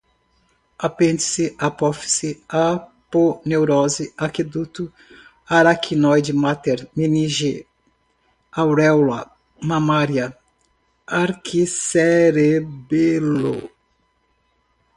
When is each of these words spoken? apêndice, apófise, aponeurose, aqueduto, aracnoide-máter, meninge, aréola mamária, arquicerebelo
apêndice, 0.87 1.45
apófise, 1.67 2.29
aponeurose, 2.63 4.05
aqueduto, 4.25 4.83
aracnoide-máter, 5.57 6.79
meninge, 6.97 7.53
aréola 8.59 9.19
mamária, 9.67 10.27
arquicerebelo 11.21 13.55